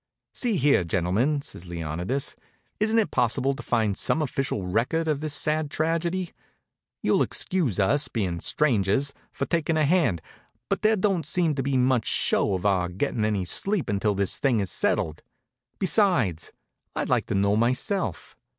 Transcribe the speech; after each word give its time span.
"See 0.33 0.57
here, 0.57 0.83
gentlemen," 0.83 1.43
says 1.43 1.67
Leonidas, 1.67 2.35
"isn't 2.79 2.97
it 2.97 3.11
possible 3.11 3.53
to 3.53 3.61
find 3.61 3.95
some 3.95 4.19
official 4.23 4.65
record 4.65 5.07
of 5.07 5.19
this 5.19 5.35
sad 5.35 5.69
tragedy? 5.69 6.31
You'll 7.03 7.21
excuse 7.21 7.79
us, 7.79 8.07
being 8.07 8.39
strangers, 8.39 9.13
for 9.31 9.45
takin' 9.45 9.77
a 9.77 9.85
hand, 9.85 10.23
but 10.69 10.81
there 10.81 10.95
don't 10.95 11.27
seem 11.27 11.53
to 11.53 11.61
be 11.61 11.77
much 11.77 12.07
show 12.07 12.55
of 12.55 12.65
our 12.65 12.89
getting 12.89 13.23
any 13.23 13.45
sleep 13.45 13.89
until 13.91 14.15
this 14.15 14.39
thing 14.39 14.59
is 14.59 14.71
settled. 14.71 15.21
Besides, 15.77 16.51
I'd 16.95 17.09
like 17.09 17.27
to 17.27 17.35
know 17.35 17.55
myself. 17.55 18.35